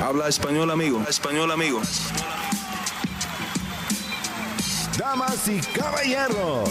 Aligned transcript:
Habla 0.00 0.28
español, 0.28 0.70
amigo. 0.70 1.02
Español, 1.08 1.50
amigo. 1.50 1.80
Damas 4.96 5.48
y 5.48 5.60
caballeros, 5.76 6.70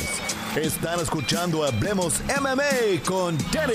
están 0.55 1.02
escuchando 1.02 1.66
Hablemos 1.66 2.21
MMA 2.40 3.04
con 3.05 3.38
Danny 3.52 3.74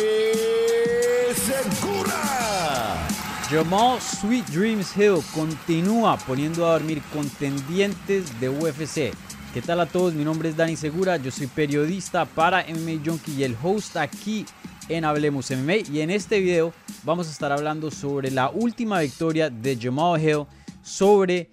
Segura. 1.34 3.06
Jamal 3.50 4.00
Sweet 4.00 4.46
Dreams 4.46 4.96
Hill 4.96 5.18
continúa 5.34 6.16
poniendo 6.16 6.66
a 6.66 6.72
dormir 6.72 7.02
contendientes 7.12 8.40
de 8.40 8.48
UFC. 8.48 9.14
¿Qué 9.52 9.60
tal 9.60 9.80
a 9.80 9.86
todos? 9.86 10.14
Mi 10.14 10.24
nombre 10.24 10.48
es 10.48 10.56
Dani 10.56 10.76
Segura, 10.76 11.18
yo 11.18 11.30
soy 11.30 11.46
periodista 11.46 12.24
para 12.24 12.64
MMA 12.64 13.02
Junkie 13.04 13.34
y 13.34 13.44
el 13.44 13.54
host 13.62 13.98
aquí 13.98 14.46
en 14.88 15.04
Hablemos 15.04 15.50
MMA. 15.50 15.76
Y 15.92 16.00
en 16.00 16.10
este 16.10 16.40
video 16.40 16.72
vamos 17.04 17.28
a 17.28 17.30
estar 17.30 17.52
hablando 17.52 17.90
sobre 17.90 18.30
la 18.30 18.50
última 18.50 19.00
victoria 19.00 19.50
de 19.50 19.78
Jamal 19.80 20.20
Hill 20.20 20.46
sobre 20.82 21.50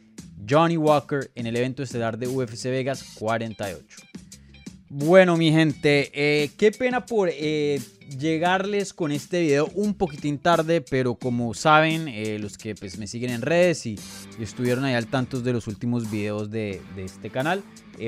Johnny 0.48 0.77
Walker 0.77 1.30
en 1.35 1.48
el 1.48 1.55
evento 1.55 1.84
estelar 1.84 2.18
de 2.18 2.27
UFC 2.27 2.66
Vegas 2.66 3.04
48. 3.16 3.84
Bueno, 4.90 5.38
mi 5.38 5.52
gente, 5.52 6.09
eh, 6.13 6.49
qué 6.57 6.71
pena 6.71 7.05
por 7.05 7.30
eh, 7.31 7.80
llegarles 8.18 8.94
con 8.94 9.12
este 9.12 9.41
video 9.41 9.68
un 9.76 9.94
poquitín 9.94 10.40
tarde, 10.40 10.81
pero 10.81 11.16
como 11.16 11.54
saben, 11.54 12.08
eh, 12.08 12.40
los 12.40 12.58
que 12.58 12.76
pues, 12.76 12.98
me 12.98 13.08
siguen 13.08 13.32
en 13.32 13.41
redes 13.41 13.85
y, 13.85 13.99
estuvieron 14.40 14.85
ahí 14.85 14.94
al 14.94 15.08
tanto 15.08 15.41
de 15.41 15.54
los 15.54 15.68
últimos 15.68 16.09
videos 16.09 16.49
de, 16.49 16.82
este 16.98 17.30
canal, 17.30 17.62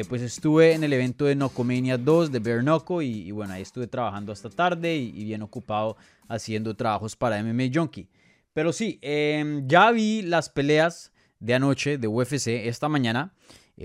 pues 0.08 0.22
estuve 0.22 0.74
en 0.74 0.84
el 0.84 0.94
evento 0.94 1.26
de 1.26 1.36
Nocomania 1.36 1.98
2 1.98 2.32
de 2.32 2.40
Bear 2.40 2.64
y, 3.02 3.04
y, 3.04 3.32
bueno, 3.32 3.54
ahí 3.54 3.62
estuve 3.62 3.88
trabajando 3.88 4.32
hasta 4.32 4.50
tarde 4.50 4.96
y, 4.96 5.10
y, 5.10 5.26
bien 5.26 5.42
ocupado 5.42 5.98
haciendo 6.30 6.76
trabajos 6.76 7.16
para 7.16 7.44
MMA 7.44 7.66
Junkie. 7.74 8.08
Pero 8.54 8.72
sí, 8.72 9.00
em, 9.02 9.68
ya 9.68 9.92
vi 9.92 10.22
las 10.22 10.50
peleas 10.50 11.12
de 11.40 11.54
anoche 11.54 11.98
de 11.98 12.08
UFC 12.08 12.48
esta 12.68 12.88
mañana 12.88 13.34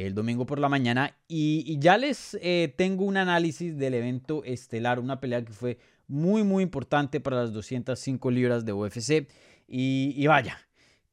el 0.05 0.15
domingo 0.15 0.47
por 0.47 0.59
la 0.59 0.69
mañana. 0.69 1.17
Y, 1.29 1.79
ya 1.79 1.97
les 1.97 2.37
eh, 2.43 2.73
tengo 2.77 3.05
un 3.05 3.17
análisis 3.17 3.77
del 3.77 3.95
evento 3.95 4.45
estelar, 4.45 5.01
una 5.01 5.21
pelea 5.21 5.45
que 5.45 5.53
fue 5.53 5.79
muy, 6.09 6.43
muy 6.45 6.63
importante 6.63 7.21
para 7.21 7.43
las 7.43 7.53
205 7.53 8.31
libras 8.31 8.65
de 8.65 8.73
UFC. 8.73 9.29
Y, 9.69 10.27
vaya, 10.27 10.59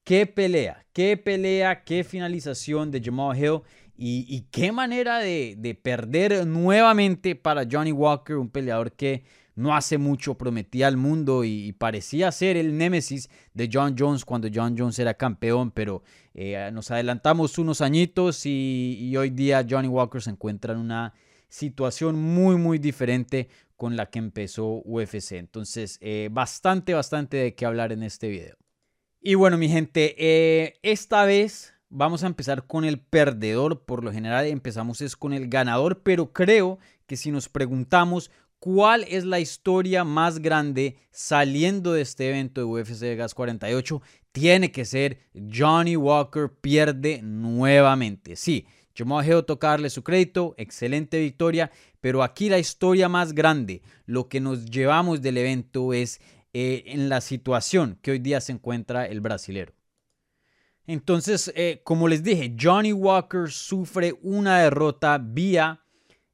qué 0.03 0.25
pelea, 0.25 0.85
qué 0.93 1.17
pelea, 1.17 1.83
qué 1.83 2.03
finalización 2.03 2.91
de 2.91 3.01
Jamal 3.01 3.37
Hill. 3.37 3.61
Y, 3.95 4.47
qué 4.51 4.71
manera 4.71 5.19
de, 5.19 5.55
de 5.57 5.75
perder 5.75 6.45
nuevamente 6.45 7.35
para 7.35 7.65
Johnny 7.69 7.91
Walker, 7.91 8.37
un 8.37 8.49
peleador 8.49 8.91
que 8.91 9.23
no 9.55 9.75
hace 9.75 9.97
mucho 9.97 10.35
prometía 10.35 10.87
al 10.87 10.97
mundo 10.97 11.43
y, 11.43 11.73
parecía 11.73 12.31
ser 12.31 12.57
el 12.57 12.77
némesis 12.77 13.29
de 13.53 13.69
John 13.71 13.95
Jones 13.97 14.25
cuando 14.25 14.47
John 14.53 14.75
Jones 14.77 14.97
era 14.99 15.13
campeón, 15.13 15.71
pero 15.71 16.03
eh, 16.33 16.69
nos 16.73 16.91
adelantamos 16.91 17.57
unos 17.57 17.81
añitos 17.81 18.45
y, 18.45 19.15
hoy 19.17 19.29
día 19.29 19.65
Johnny 19.67 19.87
Walker 19.87 20.21
se 20.21 20.31
encuentra 20.31 20.73
en 20.73 20.79
una 20.79 21.13
situación 21.53 22.19
muy 22.19 22.55
muy 22.55 22.79
diferente 22.79 23.47
con 23.75 23.95
la 23.95 24.07
que 24.07 24.17
empezó 24.17 24.81
UFC. 24.85 25.33
Entonces, 25.33 25.99
eh, 26.01 26.29
bastante, 26.31 26.95
bastante 26.95 27.37
de 27.37 27.53
qué 27.53 27.67
hablar 27.67 27.91
en 27.91 28.01
este 28.01 28.27
video. 28.27 28.57
Y 29.21 29.35
bueno, 29.35 29.57
mi 29.59 29.69
gente, 29.69 30.15
eh, 30.17 30.79
esta 30.81 31.25
vez 31.25 31.75
vamos 31.89 32.23
a 32.23 32.27
empezar 32.27 32.65
con 32.65 32.85
el 32.85 32.99
perdedor. 32.99 33.85
Por 33.85 34.03
lo 34.03 34.11
general 34.11 34.47
empezamos 34.47 35.01
es 35.01 35.15
con 35.15 35.31
el 35.31 35.47
ganador, 35.47 36.01
pero 36.01 36.33
creo 36.33 36.79
que 37.05 37.17
si 37.17 37.29
nos 37.29 37.49
preguntamos 37.49 38.31
¿Cuál 38.63 39.03
es 39.09 39.25
la 39.25 39.41
historia 39.41 40.05
más 40.05 40.39
grande 40.39 40.95
saliendo 41.11 41.91
de 41.91 42.01
este 42.01 42.29
evento 42.29 42.61
de 42.61 42.65
UFC 42.65 43.17
Gas 43.17 43.33
48? 43.33 44.01
Tiene 44.31 44.71
que 44.71 44.85
ser 44.85 45.19
Johnny 45.53 45.97
Walker 45.97 46.49
pierde 46.61 47.19
nuevamente. 47.21 48.37
Sí, 48.37 48.65
voy 49.01 49.31
a 49.31 49.41
tocarle 49.41 49.89
su 49.89 50.03
crédito, 50.03 50.53
excelente 50.57 51.19
victoria, 51.19 51.71
pero 51.99 52.21
aquí 52.21 52.49
la 52.49 52.59
historia 52.59 53.09
más 53.09 53.33
grande, 53.33 53.81
lo 54.05 54.29
que 54.29 54.39
nos 54.39 54.65
llevamos 54.65 55.21
del 55.21 55.37
evento 55.37 55.93
es 55.93 56.21
eh, 56.53 56.83
en 56.87 57.09
la 57.09 57.19
situación 57.21 57.97
que 58.01 58.11
hoy 58.11 58.19
día 58.19 58.39
se 58.39 58.51
encuentra 58.51 59.07
el 59.07 59.21
brasilero. 59.21 59.73
Entonces, 60.85 61.51
eh, 61.55 61.81
como 61.83 62.07
les 62.07 62.23
dije, 62.23 62.55
Johnny 62.59 62.93
Walker 62.93 63.49
sufre 63.49 64.13
una 64.21 64.59
derrota 64.59 65.17
vía 65.17 65.83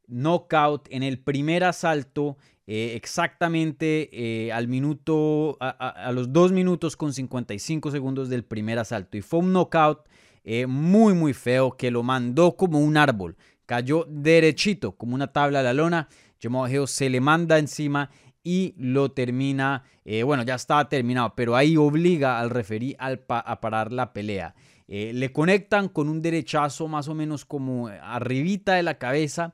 knockout 0.07 0.87
en 0.89 1.03
el 1.03 1.19
primer 1.19 1.63
asalto, 1.63 2.35
eh, 2.67 2.93
exactamente 2.95 4.51
al 4.51 4.67
minuto, 4.67 5.55
a, 5.61 6.11
los 6.11 6.33
2 6.33 6.51
minutos 6.51 6.97
con 6.97 7.13
55 7.13 7.91
segundos 7.91 8.27
del 8.27 8.43
primer 8.43 8.79
asalto. 8.79 9.17
Y 9.17 9.21
fue 9.21 9.39
un 9.39 9.53
knockout 9.53 10.09
eh, 10.43 10.67
muy, 10.67 11.13
muy 11.13 11.33
feo 11.33 11.75
que 11.77 11.91
lo 11.91 12.03
mandó 12.03 12.55
como 12.55 12.79
un 12.79 12.97
árbol. 12.97 13.37
Cayó 13.65 14.05
derechito, 14.09 14.93
como 14.93 15.15
una 15.15 15.27
tabla 15.27 15.59
a 15.59 15.63
la 15.63 15.73
lona. 15.73 16.09
Jamal 16.41 16.87
se 16.87 17.09
le 17.09 17.21
manda 17.21 17.57
encima 17.59 18.09
y 18.43 18.73
lo 18.77 19.11
termina, 19.11 19.83
bueno, 20.23 20.43
ya 20.43 20.55
estaba 20.55 20.87
terminado, 20.87 21.33
pero 21.35 21.57
ahí 21.57 21.75
obliga 21.75 22.39
al 22.39 22.49
referí 22.49 22.95
a 22.97 23.59
parar 23.59 23.91
la 23.91 24.13
pelea. 24.13 24.55
le 24.87 25.31
conectan 25.33 25.89
con 25.89 26.07
un 26.07 26.21
derechazo 26.21 26.87
más 26.87 27.09
o 27.09 27.13
menos 27.13 27.43
como 27.43 27.89
arribita 27.89 28.75
de 28.75 28.83
la 28.83 28.97
cabeza 28.97 29.53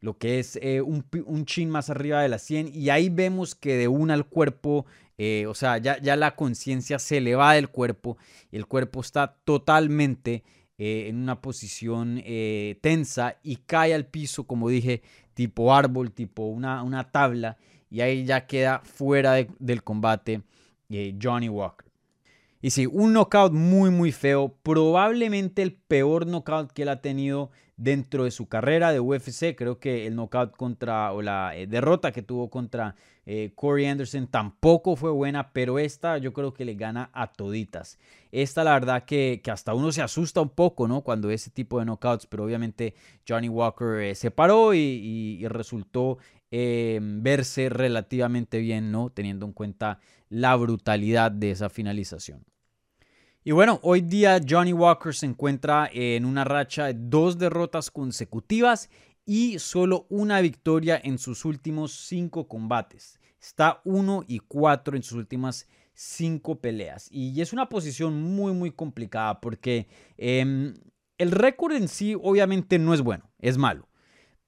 lo 0.00 0.18
que 0.18 0.38
es 0.38 0.56
eh, 0.62 0.80
un, 0.80 1.04
chin 1.44 1.70
más 1.70 1.90
arriba 1.90 2.22
de 2.22 2.28
la 2.28 2.38
100 2.38 2.74
y 2.74 2.90
ahí 2.90 3.08
vemos 3.08 3.54
que 3.54 3.76
de 3.76 3.88
una 3.88 4.14
al 4.14 4.26
cuerpo, 4.26 4.86
eh, 5.18 5.46
o 5.46 5.54
sea, 5.54 5.78
ya, 5.78 5.98
ya 6.00 6.16
la 6.16 6.34
conciencia 6.36 6.98
se 6.98 7.20
le 7.20 7.34
va 7.34 7.54
del 7.54 7.68
cuerpo 7.68 8.16
y 8.50 8.56
el 8.56 8.66
cuerpo 8.66 9.00
está 9.00 9.36
totalmente 9.44 10.44
eh, 10.78 11.06
en 11.08 11.16
una 11.16 11.40
posición 11.40 12.22
tensa 12.80 13.36
y 13.42 13.56
cae 13.56 13.94
al 13.94 14.06
piso, 14.06 14.46
como 14.46 14.68
dije, 14.68 15.02
tipo 15.34 15.74
árbol, 15.74 16.12
tipo 16.12 16.44
una, 16.44 16.82
una 16.82 17.10
tabla 17.10 17.58
y 17.90 18.00
ahí 18.00 18.24
ya 18.24 18.46
queda 18.46 18.80
fuera 18.84 19.34
del 19.58 19.82
combate 19.82 20.42
Johnny 21.20 21.48
Walker. 21.48 21.88
Y 22.60 22.70
sí, 22.70 22.86
un 22.86 23.12
knockout 23.12 23.52
muy 23.52 23.90
muy 23.90 24.10
feo, 24.10 24.56
probablemente 24.62 25.62
el 25.62 25.74
peor 25.74 26.26
knockout 26.26 26.72
que 26.72 26.82
él 26.82 26.88
ha 26.88 27.00
tenido 27.00 27.50
dentro 27.76 28.24
de 28.24 28.32
su 28.32 28.48
carrera 28.48 28.92
de 28.92 29.00
UFC. 29.00 29.54
Creo 29.56 29.78
que 29.78 30.06
el 30.06 30.16
knockout 30.16 30.56
contra, 30.56 31.12
o 31.12 31.22
la 31.22 31.56
eh, 31.56 31.66
derrota 31.66 32.12
que 32.12 32.22
tuvo 32.22 32.50
contra 32.50 32.96
eh, 33.30 33.52
Corey 33.54 33.84
Anderson 33.84 34.26
tampoco 34.26 34.96
fue 34.96 35.10
buena, 35.10 35.52
pero 35.52 35.78
esta 35.78 36.16
yo 36.16 36.32
creo 36.32 36.54
que 36.54 36.64
le 36.64 36.76
gana 36.76 37.10
a 37.12 37.30
toditas. 37.30 37.98
Esta 38.32 38.64
la 38.64 38.72
verdad 38.72 39.04
que, 39.04 39.42
hasta 39.52 39.74
uno 39.74 39.92
se 39.92 40.00
asusta 40.00 40.40
un 40.40 40.48
poco, 40.48 40.88
¿no? 40.88 41.02
Cuando 41.02 41.30
ese 41.30 41.50
tipo 41.50 41.78
de 41.78 41.84
knockouts, 41.84 42.24
pero 42.24 42.44
obviamente 42.44 42.94
Johnny 43.28 43.50
Walker 43.50 44.00
eh, 44.00 44.14
se 44.14 44.30
paró 44.30 44.72
y, 44.72 45.46
resultó 45.46 46.16
verse 46.50 47.68
relativamente 47.68 48.60
bien, 48.60 48.90
¿no? 48.90 49.10
Teniendo 49.10 49.44
en 49.44 49.52
cuenta 49.52 50.00
la 50.30 50.56
brutalidad 50.56 51.30
de 51.30 51.50
esa 51.50 51.68
finalización. 51.68 52.46
Y 53.44 53.52
bueno, 53.52 53.78
hoy 53.82 54.00
día 54.00 54.40
Johnny 54.46 54.72
Walker 54.72 55.14
se 55.14 55.26
encuentra 55.26 55.90
en 55.92 56.24
una 56.24 56.44
racha 56.44 56.86
de 56.86 56.94
dos 56.94 57.36
derrotas 57.36 57.90
consecutivas 57.90 58.88
y 59.26 59.58
solo 59.58 60.06
una 60.08 60.40
victoria 60.40 60.98
en 61.04 61.18
sus 61.18 61.44
últimos 61.44 61.92
cinco 61.92 62.48
combates. 62.48 63.17
Está 63.40 63.80
1 63.84 64.24
y 64.26 64.40
4 64.40 64.96
en 64.96 65.02
sus 65.02 65.18
últimas 65.18 65.68
cinco 65.94 66.60
peleas. 66.60 67.08
Y 67.10 67.40
es 67.40 67.52
una 67.52 67.68
posición 67.68 68.22
muy, 68.22 68.52
muy 68.52 68.70
complicada 68.70 69.40
porque 69.40 69.88
em, 70.16 70.74
el 71.18 71.32
récord 71.32 71.72
en 71.72 71.88
sí 71.88 72.14
obviamente 72.14 72.78
no 72.78 72.94
es 72.94 73.00
bueno, 73.02 73.30
es 73.40 73.58
malo. 73.58 73.88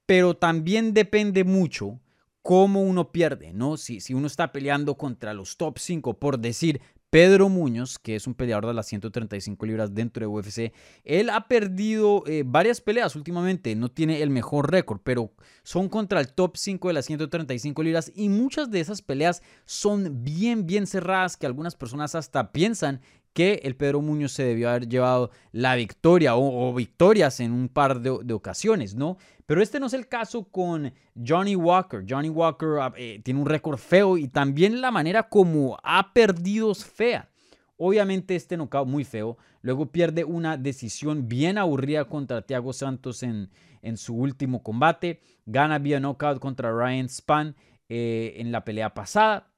Pero 0.07 0.37
también 0.37 0.95
depende 0.95 1.45
mucho 1.45 2.01
cómo 2.43 2.83
uno 2.83 3.13
pierde, 3.13 3.53
¿no? 3.53 3.77
Si, 3.77 4.01
si 4.01 4.15
uno 4.15 4.27
está 4.27 4.53
peleando 4.53 4.97
contra 4.97 5.35
los 5.35 5.57
top 5.57 5.79
5, 5.79 6.19
por 6.19 6.39
decir, 6.39 6.81
Pedro 7.11 7.49
Muñoz, 7.49 7.99
que 7.99 8.15
es 8.15 8.29
un 8.29 8.35
peleador 8.35 8.69
de 8.69 8.75
las 8.75 8.87
135 8.87 9.67
libras 9.67 9.93
dentro 9.93 10.21
de 10.21 10.29
UFC, 10.29 10.73
él 11.03 11.29
ha 11.31 11.49
perdido 11.49 12.23
eh, 12.29 12.45
varias 12.47 12.81
peleas 12.81 13.17
últimamente, 13.17 13.75
no 13.75 13.89
tiene 13.89 14.23
el 14.23 14.31
mejor 14.31 14.71
récord, 14.71 15.01
pero 15.03 15.33
son 15.65 15.89
contra 15.89 16.21
el 16.21 16.33
top 16.33 16.57
5 16.57 16.87
de 16.87 16.95
las 16.95 17.07
135 17.07 17.83
libras 17.83 18.13
y 18.15 18.29
muchas 18.29 18.71
de 18.71 18.79
esas 18.79 19.03
peleas 19.03 19.43
son 19.65 20.23
bien, 20.23 20.67
bien 20.67 20.87
cerradas 20.87 21.37
que 21.37 21.47
algunas 21.47 21.75
personas 21.75 22.15
hasta 22.15 22.53
piensan 22.53 23.01
que 23.33 23.61
el 23.65 23.77
Pedro 23.77 24.01
Muñoz 24.01 24.33
se 24.33 24.45
debió 24.45 24.71
haber 24.71 24.89
llevado 24.89 25.31
la 25.53 25.75
victoria 25.77 26.37
o, 26.37 26.75
victorias 26.75 27.41
en 27.41 27.53
un 27.53 27.69
par 27.69 28.01
de, 28.01 28.33
ocasiones, 28.33 28.95
¿no? 28.95 29.17
Pero 29.47 29.63
este 29.63 29.81
no 29.81 29.87
es 29.87 29.95
el 29.95 30.09
caso 30.09 30.45
con 30.45 30.93
Johnny 31.15 31.57
Walker. 31.57 32.05
Johnny 32.09 32.29
Walker 32.29 32.79
ah, 32.81 32.93
eh, 32.97 33.21
tiene 33.25 33.41
un 33.41 33.47
récord 33.47 33.79
feo 33.79 34.17
y 34.17 34.29
también 34.29 34.81
la 34.81 34.91
manera 34.91 35.29
como 35.29 35.77
ha 35.83 36.13
perdido 36.13 36.73
es 36.73 36.85
fea. 36.85 37.29
Obviamente 37.77 38.37
este 38.37 38.57
knockout 38.57 38.87
muy 38.87 39.05
feo. 39.05 39.39
Luego 39.63 39.91
pierde 39.91 40.25
una 40.25 40.57
decisión 40.57 41.29
bien 41.29 41.57
aburrida 41.57 42.05
contra 42.05 42.43
Thiago 42.43 42.73
Santos 42.73 43.23
en, 43.23 43.49
su 43.97 44.15
último 44.15 44.63
combate. 44.63 45.21
Gana 45.47 45.79
vía 45.79 45.99
knockout 45.99 46.41
contra 46.41 46.71
Ryan 46.71 47.09
Span 47.09 47.57
eh, 47.89 48.35
en 48.37 48.53
la 48.53 48.65
pelea 48.65 48.93
pasada. 48.93 49.50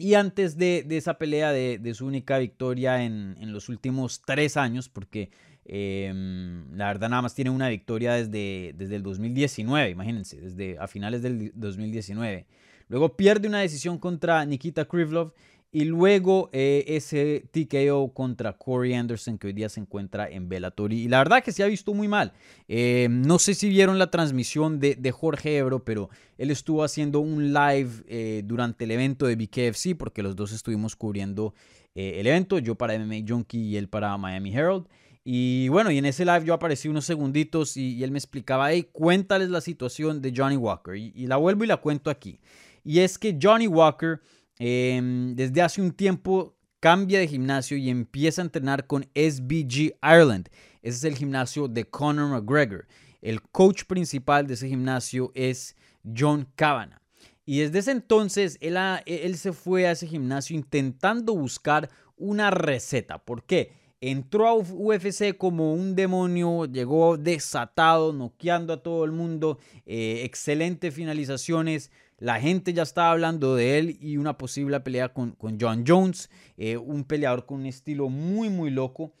Y 0.00 0.14
antes 0.14 0.56
de, 0.56 0.86
esa 0.90 1.18
pelea, 1.18 1.50
de, 1.50 1.92
su 1.92 2.06
única 2.06 2.38
victoria 2.38 3.04
en, 3.04 3.52
los 3.52 3.68
últimos 3.68 4.22
tres 4.24 4.56
años, 4.56 4.88
porque 4.88 5.30
em, 5.64 6.72
la 6.76 6.86
verdad 6.86 7.08
nada 7.08 7.22
más 7.22 7.34
tiene 7.34 7.50
una 7.50 7.68
victoria 7.68 8.14
desde, 8.14 8.74
desde 8.78 8.94
el 8.94 9.02
2019, 9.02 9.90
imagínense, 9.90 10.40
desde 10.40 10.78
a 10.78 10.86
finales 10.86 11.22
del 11.22 11.50
2019. 11.52 12.46
Luego 12.88 13.16
pierde 13.16 13.48
una 13.48 13.58
decisión 13.58 13.98
contra 13.98 14.44
Nikita 14.44 14.84
Krivlov 14.84 15.32
y 15.70 15.84
luego 15.84 16.48
eh, 16.52 16.84
ese 16.88 17.44
TKO 17.50 18.14
contra 18.14 18.54
Corey 18.54 18.94
Anderson 18.94 19.36
que 19.36 19.48
hoy 19.48 19.52
día 19.52 19.68
se 19.68 19.80
encuentra 19.80 20.28
en 20.28 20.48
Bellator. 20.48 20.92
Y 20.92 21.08
la 21.08 21.18
verdad 21.18 21.42
que 21.42 21.52
se 21.52 21.62
ha 21.62 21.66
visto 21.66 21.92
muy 21.92 22.08
mal. 22.08 22.32
Eh, 22.68 23.08
no 23.10 23.38
sé 23.38 23.54
si 23.54 23.68
vieron 23.68 23.98
la 23.98 24.10
transmisión 24.10 24.80
de, 24.80 25.12
Jorge 25.12 25.58
Ebro, 25.58 25.84
pero 25.84 26.08
él 26.38 26.50
estuvo 26.50 26.84
haciendo 26.84 27.20
un 27.20 27.52
live 27.52 27.90
eh, 28.08 28.42
durante 28.46 28.84
el 28.84 28.92
evento 28.92 29.26
de 29.26 29.36
BKFC 29.36 29.94
porque 29.96 30.22
los 30.22 30.36
dos 30.36 30.52
estuvimos 30.52 30.96
cubriendo 30.96 31.54
el 31.94 32.26
evento. 32.26 32.58
Yo 32.58 32.76
para 32.76 32.96
MMA 32.98 33.24
Junkie 33.28 33.58
y 33.58 33.76
él 33.76 33.88
para 33.88 34.16
Miami 34.16 34.54
Herald. 34.54 34.86
Y 35.24 35.68
bueno, 35.68 35.90
y 35.90 35.98
en 35.98 36.06
ese 36.06 36.24
live 36.24 36.44
yo 36.44 36.54
aparecí 36.54 36.88
unos 36.88 37.04
segunditos 37.04 37.76
y, 37.76 38.02
él 38.04 38.12
me 38.12 38.18
explicaba, 38.18 38.72
hey, 38.72 38.88
cuéntales 38.90 39.50
la 39.50 39.60
situación 39.60 40.22
de 40.22 40.32
Johnny 40.34 40.56
Walker. 40.56 40.94
y 40.94 41.26
la 41.26 41.36
vuelvo 41.36 41.64
y 41.64 41.66
la 41.66 41.76
cuento 41.78 42.08
aquí. 42.08 42.38
Y 42.84 43.00
es 43.00 43.18
que 43.18 43.38
Johnny 43.40 43.66
Walker 43.66 44.20
Em, 44.58 45.34
desde 45.34 45.62
hace 45.62 45.80
un 45.80 45.92
tiempo 45.92 46.56
cambia 46.80 47.18
de 47.18 47.28
gimnasio 47.28 47.76
y 47.76 47.90
empieza 47.90 48.42
a 48.42 48.44
entrenar 48.44 48.86
con 48.86 49.06
SBG 49.14 49.96
Ireland. 50.02 50.48
Ese 50.82 50.98
es 50.98 51.04
el 51.04 51.16
gimnasio 51.16 51.68
de 51.68 51.84
Conor 51.84 52.30
McGregor. 52.30 52.86
El 53.20 53.42
coach 53.42 53.84
principal 53.84 54.46
de 54.46 54.54
ese 54.54 54.68
gimnasio 54.68 55.32
es 55.34 55.76
John 56.16 56.48
Kavanagh. 56.54 57.00
Y 57.44 57.60
desde 57.60 57.78
ese 57.78 57.90
entonces 57.92 58.58
él, 58.60 58.76
él 59.06 59.36
se 59.36 59.52
fue 59.52 59.86
a 59.86 59.92
ese 59.92 60.06
gimnasio 60.06 60.56
intentando 60.56 61.34
buscar 61.34 61.88
una 62.16 62.50
receta. 62.50 63.18
¿Por 63.18 63.44
qué? 63.44 63.72
Entró 64.00 64.46
a 64.46 64.54
UFC 64.54 65.36
como 65.36 65.72
un 65.72 65.96
demonio, 65.96 66.66
llegó 66.66 67.16
desatado, 67.16 68.12
noqueando 68.12 68.72
a 68.72 68.82
todo 68.82 69.04
el 69.04 69.10
mundo, 69.10 69.58
eh, 69.86 70.22
excelentes 70.24 70.94
finalizaciones, 70.94 71.90
la 72.18 72.40
gente 72.40 72.72
ya 72.72 72.82
estaba 72.82 73.12
hablando 73.12 73.54
de 73.54 73.78
él 73.78 73.96
y 74.00 74.16
una 74.16 74.36
posible 74.36 74.80
pelea 74.80 75.12
con, 75.12 75.36
John 75.60 75.84
Jones, 75.86 76.30
eh, 76.56 76.76
un 76.76 77.04
peleador 77.04 77.46
con 77.46 77.60
un 77.60 77.66
estilo 77.66 78.08
muy, 78.08 78.50
muy 78.50 78.70
loco. 78.70 79.12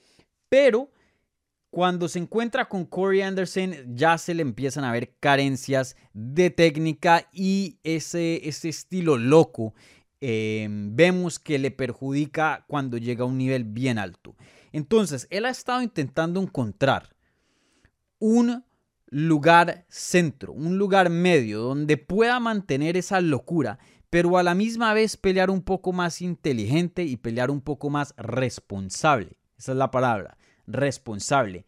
Pero 0.48 0.90
cuando 1.70 2.08
se 2.08 2.18
encuentra 2.18 2.68
con 2.68 2.86
Corey 2.86 3.20
Anderson, 3.20 3.94
ya 3.94 4.18
se 4.18 4.34
le 4.34 4.42
empiezan 4.42 4.84
a 4.84 4.92
ver 4.92 5.14
carencias 5.20 5.96
de 6.12 6.50
técnica 6.50 7.28
y 7.32 7.78
ese, 7.84 8.48
ese 8.48 8.70
estilo 8.70 9.16
loco 9.16 9.74
em, 10.20 10.96
vemos 10.96 11.38
que 11.38 11.58
le 11.58 11.70
perjudica 11.70 12.64
cuando 12.66 12.96
llega 12.96 13.22
a 13.22 13.26
un 13.26 13.38
nivel 13.38 13.64
bien 13.64 13.98
alto. 13.98 14.34
Entonces, 14.72 15.28
él 15.30 15.44
ha 15.44 15.50
estado 15.50 15.82
intentando 15.82 16.42
encontrar 16.42 17.14
un 18.18 18.64
lugar 19.10 19.86
centro, 19.88 20.52
un 20.52 20.78
lugar 20.78 21.10
medio 21.10 21.60
donde 21.60 21.96
pueda 21.96 22.40
mantener 22.40 22.96
esa 22.96 23.20
locura, 23.20 23.78
pero 24.10 24.38
a 24.38 24.42
la 24.42 24.54
misma 24.54 24.94
vez 24.94 25.16
pelear 25.16 25.50
un 25.50 25.62
poco 25.62 25.92
más 25.92 26.22
inteligente 26.22 27.04
y 27.04 27.16
pelear 27.16 27.50
un 27.50 27.60
poco 27.60 27.90
más 27.90 28.14
responsable. 28.16 29.38
Esa 29.58 29.72
es 29.72 29.78
la 29.78 29.90
palabra, 29.90 30.38
responsable. 30.66 31.66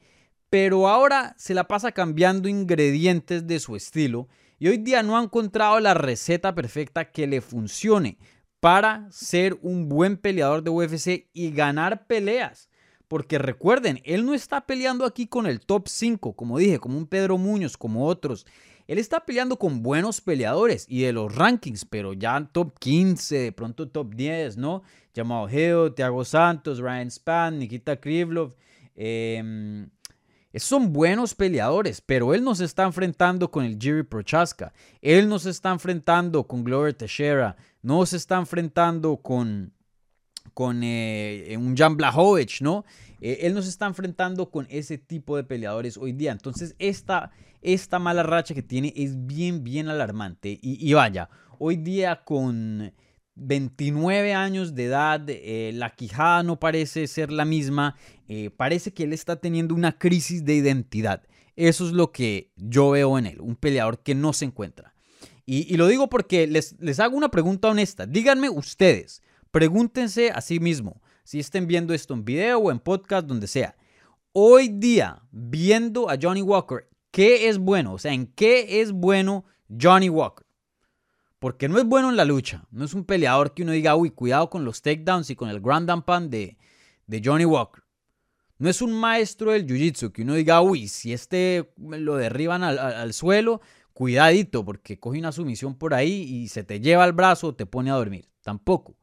Pero 0.49 0.89
ahora 0.89 1.35
se 1.39 1.55
la 1.55 1.69
pasa 1.69 1.93
cambiando 1.93 2.49
ingredientes 2.49 3.47
de 3.47 3.61
su 3.61 3.77
estilo 3.77 4.29
y 4.59 4.69
hoy 4.69 4.79
día 4.79 5.03
no 5.03 5.17
ha 5.17 5.23
encontrado 5.23 5.79
la 5.81 5.95
receta 5.95 6.55
perfecta 6.55 7.11
que 7.11 7.27
le 7.27 7.41
funcione 7.41 8.19
para 8.61 9.07
ser 9.11 9.59
un 9.63 9.89
buen 9.89 10.17
peleador 10.17 10.63
de 10.63 10.71
UFC 10.71 11.29
y 11.33 11.51
ganar 11.51 12.07
peleas. 12.07 12.70
Porque 13.11 13.39
recuerden, 13.39 14.01
él 14.05 14.25
no 14.25 14.35
está 14.35 14.61
peleando 14.61 15.05
aquí 15.05 15.27
con 15.27 15.49
el 15.49 15.59
top 15.59 15.89
5, 15.89 16.35
como 16.35 16.59
dije, 16.59 16.79
como 16.79 16.97
un 16.97 17.09
Pedro 17.09 17.39
Muñoz, 17.39 17.77
como 17.77 18.07
otros. 18.07 18.47
Él 18.87 18.99
está 18.99 19.27
peleando 19.27 19.59
con 19.59 19.83
buenos 19.83 20.21
peleadores 20.21 20.87
y 20.89 21.01
de 21.01 21.13
los 21.13 21.35
rankings, 21.35 21.85
pero 21.85 22.13
ya 22.13 22.49
top 22.53 22.79
15, 22.79 23.37
de 23.37 23.51
pronto 23.51 23.89
top 23.89 24.15
10, 24.15 24.59
¿no? 24.59 24.85
Jamal 25.13 25.53
Hill, 25.53 25.93
Thiago 25.97 26.25
Santos, 26.25 26.79
Ryan 26.79 27.11
Span, 27.11 27.59
Nikita 27.59 28.01
Krivlov. 28.01 28.55
Eh, 28.95 29.89
son 30.55 30.93
buenos 30.93 31.35
peleadores, 31.35 32.01
pero 32.01 32.33
él 32.33 32.45
no 32.45 32.55
se 32.55 32.65
está 32.65 32.85
enfrentando 32.85 33.51
con 33.51 33.65
el 33.65 33.77
Jiri 33.77 34.05
Prochaska. 34.05 34.73
Él 35.03 35.29
no 35.29 35.41
se 35.41 35.51
está 35.51 35.73
enfrentando 35.73 36.45
con 36.45 36.63
Glover 36.63 36.95
Teixeira. 36.95 37.57
No 37.83 38.07
se 38.07 38.19
está 38.19 38.37
enfrentando 38.37 39.17
con 39.17 39.73
con 40.55 40.83
eh, 40.83 41.57
un 41.59 41.77
Jan 41.77 41.97
Blachowicz, 41.97 42.61
¿no? 42.61 42.85
Eh, 43.21 43.39
él 43.43 43.55
nos 43.55 43.67
está 43.67 43.87
enfrentando 43.87 44.51
con 44.51 44.67
ese 44.71 44.99
tipo 44.99 45.37
de 45.37 45.45
peleadores 45.45 45.97
hoy 45.97 46.13
día. 46.13 46.33
Entonces, 46.33 46.75
esta, 46.79 47.31
esta 47.63 47.99
mala 47.99 48.23
racha 48.23 48.55
que 48.55 48.63
tiene 48.63 48.93
es 48.97 49.27
bien, 49.27 49.65
bien 49.65 49.89
alarmante. 49.89 50.59
Y, 50.63 50.93
vaya, 50.93 51.29
hoy 51.59 51.77
día 51.77 52.25
con 52.25 52.93
29 53.35 54.35
años 54.35 54.75
de 54.75 54.85
edad, 54.85 55.23
eh, 55.29 55.73
la 55.75 55.91
quijada 55.91 56.43
no 56.43 56.59
parece 56.59 57.07
ser 57.07 57.31
la 57.31 57.45
misma. 57.45 57.97
parece 58.57 58.93
que 58.93 59.05
él 59.05 59.13
está 59.13 59.37
teniendo 59.37 59.75
una 59.75 59.99
crisis 59.99 60.45
de 60.45 60.55
identidad. 60.55 61.23
Eso 61.57 61.87
es 61.87 61.93
lo 61.93 62.13
que 62.13 62.53
yo 62.57 62.91
veo 62.91 63.19
en 63.19 63.27
él, 63.27 63.41
un 63.41 63.57
peleador 63.57 64.03
que 64.03 64.15
no 64.15 64.33
se 64.33 64.47
encuentra. 64.47 64.95
Y, 65.53 65.77
lo 65.77 65.89
digo 65.89 66.09
porque 66.09 66.47
les, 66.47 66.77
les 66.79 67.01
hago 67.01 67.17
una 67.17 67.33
pregunta 67.33 67.69
honesta. 67.69 68.07
Díganme 68.07 68.49
ustedes, 68.49 69.21
Pregúntense 69.51 70.31
a 70.31 70.41
sí 70.41 70.61
mismo, 70.61 71.03
si 71.25 71.41
estén 71.41 71.67
viendo 71.67 71.93
esto 71.93 72.15
en 72.15 72.25
video 72.25 72.59
o 72.61 72.71
en 72.71 72.79
podcast, 72.79 73.27
donde 73.27 73.49
sea. 73.49 73.77
Hoy 74.33 74.69
día, 74.69 75.23
viendo 75.33 76.09
a 76.09 76.17
Johnny 76.21 76.41
Walker, 76.41 76.89
¿qué 77.11 77.49
es 77.49 77.59
bueno? 77.59 77.95
O 77.95 77.99
sea, 77.99 78.13
¿en 78.13 78.29
qué 78.29 78.81
es 78.81 78.93
bueno 78.93 79.45
Johnny 79.69 80.09
Walker? 80.09 80.47
Porque 81.41 81.69
no 81.69 81.79
es 81.79 81.85
bueno 81.85 82.11
en 82.11 82.17
la 82.17 82.25
lucha. 82.25 82.65
No 82.71 82.85
es 82.85 82.95
un 82.95 83.05
peleador 83.05 83.53
que 83.53 83.65
uno 83.65 83.73
diga, 83.73 83.97
uy, 83.97 84.11
cuidado 84.11 84.51
con 84.51 84.65
los 84.65 84.83
takedowns 84.83 85.31
y 85.31 85.35
con 85.35 85.49
el 85.49 85.61
grand 85.61 85.91
and 85.91 86.31
de, 86.31 86.57
de 87.09 87.23
Johnny 87.25 87.45
Walker. 87.45 87.83
No 88.59 88.71
es 88.71 88.81
un 88.83 88.93
maestro 88.93 89.51
del 89.51 89.67
jiu-jitsu 89.67 90.13
que 90.13 90.23
uno 90.23 90.35
diga, 90.35 90.61
uy, 90.61 90.87
si 90.87 91.13
este 91.13 91.73
lo 91.77 92.17
derriban 92.17 92.63
al, 92.63 92.79
al, 92.79 93.13
suelo, 93.15 93.63
cuidadito, 93.95 94.65
porque 94.65 95.01
coge 95.01 95.19
una 95.19 95.33
sumisión 95.33 95.75
por 95.75 95.93
ahí 95.93 96.23
y 96.23 96.47
se 96.49 96.63
te 96.63 96.79
lleva 96.79 97.03
al 97.03 97.15
brazo 97.15 97.49
o 97.49 97.55
te 97.57 97.67
pone 97.67 97.91
a 97.91 97.95
dormir. 97.95 98.29
Tampoco. 98.43 99.00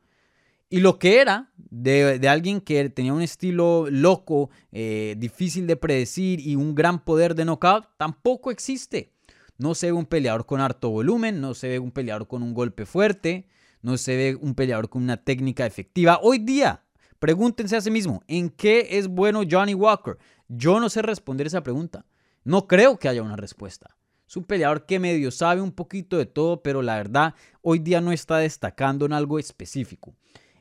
Y 0.69 0.81
lo 0.81 0.99
que 0.99 1.21
era 1.21 1.49
de, 1.55 2.27
alguien 2.27 2.59
que 2.59 2.89
tenía 2.89 3.13
un 3.13 3.21
estilo 3.21 3.87
loco, 3.89 4.49
eh, 4.71 5.15
difícil 5.17 5.65
de 5.65 5.77
predecir 5.77 6.41
y 6.41 6.55
un 6.57 6.75
gran 6.75 7.03
poder 7.05 7.35
de 7.35 7.45
knockout, 7.45 7.85
tampoco 7.97 8.51
existe. 8.51 9.13
No 9.57 9.75
se 9.75 9.87
ve 9.87 9.93
un 9.93 10.05
peleador 10.05 10.45
con 10.45 10.59
harto 10.59 10.89
volumen, 10.89 11.39
no 11.39 11.53
se 11.53 11.69
ve 11.69 11.79
un 11.79 11.91
peleador 11.91 12.27
con 12.27 12.43
un 12.43 12.53
golpe 12.53 12.85
fuerte, 12.85 13.47
no 13.81 13.97
se 13.97 14.17
ve 14.17 14.35
un 14.35 14.55
peleador 14.55 14.89
con 14.89 15.03
una 15.03 15.17
técnica 15.17 15.65
efectiva. 15.65 16.19
Hoy 16.21 16.39
día, 16.39 16.83
pregúntense 17.19 17.77
a 17.77 17.81
sí 17.81 17.89
mismo, 17.89 18.21
¿en 18.27 18.49
qué 18.49 18.87
es 18.91 19.07
bueno 19.07 19.43
Johnny 19.49 19.73
Walker? 19.73 20.17
Yo 20.49 20.79
no 20.79 20.89
sé 20.89 21.01
responder 21.01 21.47
esa 21.47 21.63
pregunta. 21.63 22.05
No 22.43 22.67
creo 22.67 22.99
que 22.99 23.07
haya 23.07 23.23
una 23.23 23.35
respuesta. 23.35 23.95
Es 24.27 24.35
un 24.35 24.43
peleador 24.43 24.85
que 24.85 24.99
medio 24.99 25.31
sabe 25.31 25.61
un 25.61 25.71
poquito 25.71 26.17
de 26.17 26.25
todo, 26.25 26.61
pero 26.61 26.81
la 26.81 26.97
verdad 26.97 27.33
hoy 27.61 27.79
día 27.79 28.01
no 28.01 28.11
está 28.11 28.37
destacando 28.37 29.05
en 29.05 29.13
algo 29.13 29.39
específico. 29.39 30.13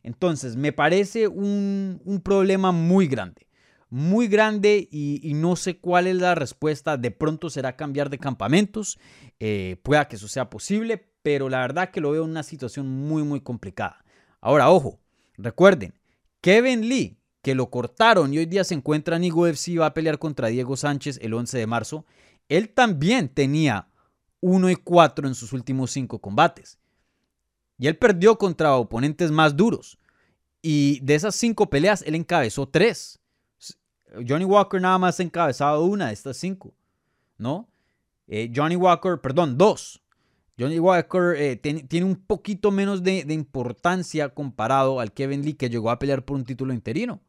Entonces, 0.06 0.54
me 0.54 0.72
parece 0.72 1.26
un, 1.26 2.20
problema 2.22 2.70
muy 2.70 3.08
grande, 3.08 3.48
muy 3.90 4.28
grande 4.28 4.88
y, 4.88 5.32
no 5.34 5.56
sé 5.56 5.78
cuál 5.78 6.06
es 6.06 6.14
la 6.14 6.36
respuesta. 6.36 6.96
De 6.96 7.10
pronto 7.10 7.50
será 7.50 7.74
cambiar 7.74 8.08
de 8.08 8.18
campamentos, 8.18 9.00
eh, 9.40 9.80
pueda 9.82 10.06
que 10.06 10.14
eso 10.14 10.28
sea 10.28 10.48
posible, 10.48 11.08
pero 11.24 11.48
la 11.48 11.58
verdad 11.58 11.90
que 11.90 12.00
lo 12.00 12.12
veo 12.12 12.22
en 12.22 12.30
una 12.30 12.44
situación 12.44 12.88
muy, 12.88 13.24
muy 13.24 13.40
complicada. 13.40 14.04
Ahora, 14.40 14.70
ojo, 14.70 15.00
recuerden, 15.38 15.92
Kevin 16.40 16.88
Lee, 16.88 17.18
que 17.42 17.56
lo 17.56 17.68
cortaron 17.68 18.32
y 18.32 18.38
hoy 18.38 18.46
día 18.46 18.62
se 18.62 18.74
encuentra 18.74 19.16
en 19.16 19.32
UFC 19.32 19.76
va 19.80 19.86
a 19.86 19.94
pelear 19.94 20.20
contra 20.20 20.46
Diego 20.46 20.76
Sánchez 20.76 21.18
el 21.20 21.34
11 21.34 21.58
de 21.58 21.66
marzo, 21.66 22.06
él 22.48 22.68
también 22.68 23.28
tenía 23.28 23.88
1 24.38 24.70
y 24.70 24.76
4 24.76 25.26
en 25.26 25.34
sus 25.34 25.52
últimos 25.52 25.90
5 25.90 26.20
combates. 26.20 26.78
Y 27.78 27.86
él 27.86 27.96
perdió 27.96 28.38
contra 28.38 28.74
oponentes 28.76 29.30
más 29.30 29.56
duros. 29.56 29.98
Y 30.62 31.00
de 31.00 31.14
esas 31.14 31.34
cinco 31.34 31.70
peleas, 31.70 32.02
él 32.02 32.14
encabezó 32.14 32.68
tres. 32.68 33.20
Johnny 34.26 34.44
Walker 34.44 34.80
nada 34.80 34.98
más 34.98 35.20
ha 35.20 35.22
encabezado 35.22 35.84
una 35.84 36.08
de 36.08 36.14
estas 36.14 36.36
cinco, 36.36 36.74
¿no? 37.38 37.68
Eh, 38.26 38.50
Johnny 38.54 38.76
Walker, 38.76 39.20
perdón, 39.20 39.58
dos. 39.58 40.02
Johnny 40.58 40.78
Walker 40.78 41.34
eh, 41.36 41.56
tiene 41.56 42.06
un 42.06 42.16
poquito 42.16 42.70
menos 42.70 43.02
de, 43.02 43.26
importancia 43.28 44.30
comparado 44.30 45.00
al 45.00 45.12
Kevin 45.12 45.44
Lee 45.44 45.54
que 45.54 45.68
llegó 45.68 45.90
a 45.90 45.98
pelear 45.98 46.24
por 46.24 46.36
un 46.36 46.44
título 46.44 46.72
interino. 46.72 47.20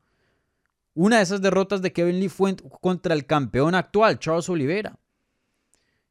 Una 0.93 1.17
de 1.17 1.23
esas 1.23 1.41
derrotas 1.41 1.81
de 1.81 1.91
Kevin 1.91 2.19
Lee 2.19 2.29
fue 2.29 2.55
contra 2.55 3.13
el 3.13 3.25
campeón 3.25 3.75
actual, 3.75 4.17
Charles 4.17 4.49
Oliveira. 4.49 4.97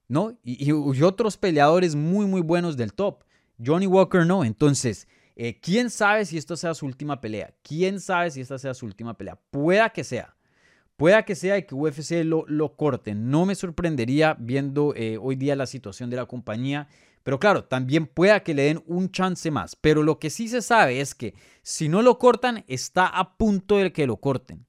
¿No? 0.09 0.39
y 0.45 0.71
otros 1.03 1.37
peleadores 1.37 1.97
muy, 1.97 2.27
muy 2.27 2.41
buenos 2.41 2.77
del 2.77 2.93
top. 2.93 3.25
Johnny 3.65 3.87
Walker 3.87 4.27
no. 4.27 4.45
Entonces, 4.45 5.07
Eh, 5.39 5.61
¿Quién 5.61 5.91
sabe 5.91 6.25
si 6.25 6.39
esta 6.39 6.57
sea 6.57 6.73
su 6.73 6.87
última 6.87 7.21
pelea? 7.21 7.55
¿Quién 7.63 8.01
sabe 8.01 8.31
si 8.31 8.41
esta 8.41 8.59
sea 8.59 8.73
su 8.73 8.87
última 8.87 9.19
pelea? 9.19 9.39
Pueda 9.51 9.91
que 9.91 10.03
sea. 10.03 10.35
Pueda 10.97 11.25
que 11.27 11.35
sea 11.35 11.61
que 11.67 11.75
UFC 11.75 12.25
lo, 12.25 12.47
lo 12.49 12.75
corte. 12.75 13.15
No 13.15 13.45
me 13.45 13.55
sorprendería 13.55 14.35
viendo 14.41 14.95
eh, 14.97 15.19
hoy 15.21 15.37
día 15.37 15.55
la 15.55 15.67
situación 15.67 16.09
de 16.09 16.17
la 16.17 16.25
compañía. 16.25 16.89
Pero 17.23 17.39
claro, 17.39 17.65
también 17.65 18.07
pueda 18.07 18.41
que 18.41 18.55
le 18.55 18.63
den 18.63 18.83
un 18.87 19.11
chance 19.11 19.51
más. 19.51 19.77
Pero 19.77 20.03
lo 20.03 20.19
que 20.19 20.31
sí 20.31 20.49
se 20.49 20.63
sabe 20.63 21.03
es 21.03 21.15
que 21.15 21.35
si 21.63 21.91
no 21.91 22.01
lo 22.01 22.19
cortan, 22.19 22.65
está 22.67 23.07
a 23.07 23.37
punto 23.37 23.77
de 23.77 23.93
que 23.93 24.07
lo 24.07 24.17
corten. 24.17 24.65